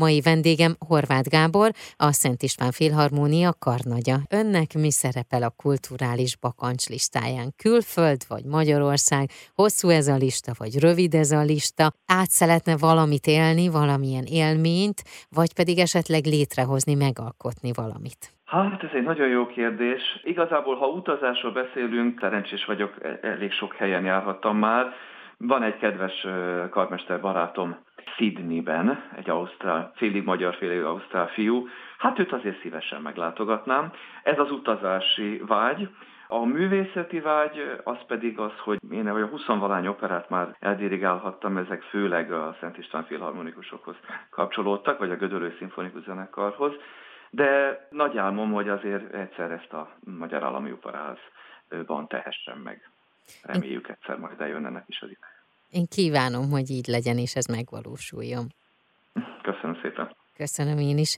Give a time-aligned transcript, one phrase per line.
[0.00, 1.70] Mai vendégem Horváth Gábor,
[2.06, 4.16] a Szent István Filharmónia karnagya.
[4.38, 7.48] Önnek mi szerepel a kulturális bakancs listáján?
[7.64, 9.24] Külföld vagy Magyarország?
[9.60, 11.84] Hosszú ez a lista, vagy rövid ez a lista?
[12.20, 15.00] Át szeretne valamit élni, valamilyen élményt,
[15.38, 18.20] vagy pedig esetleg létrehozni, megalkotni valamit?
[18.54, 20.02] Hát ez egy nagyon jó kérdés.
[20.34, 24.84] Igazából, ha utazásról beszélünk, szerencsés vagyok, e- elég sok helyen járhattam már.
[25.38, 26.26] Van egy kedves
[26.70, 27.76] karmester barátom,
[28.16, 31.68] Sydneyben, egy ausztrál, félig magyar, félig ausztrál fiú.
[31.98, 33.92] Hát őt azért szívesen meglátogatnám.
[34.22, 35.88] Ez az utazási vágy.
[36.28, 41.56] A művészeti vágy az pedig az, hogy én vagy a 20 valány operát már eldirigálhattam,
[41.56, 43.96] ezek főleg a Szent István filharmonikusokhoz
[44.30, 46.72] kapcsolódtak, vagy a Gödöllő Szimfonikus Zenekarhoz.
[47.30, 52.90] De nagy álmom, hogy azért egyszer ezt a Magyar Állami Operázban tehessem meg.
[53.42, 55.33] Reméljük egyszer majd eljön ennek is az ideje.
[55.74, 58.46] Én kívánom, hogy így legyen, és ez megvalósuljon.
[59.42, 60.16] Köszönöm szépen.
[60.36, 61.16] Köszönöm én is.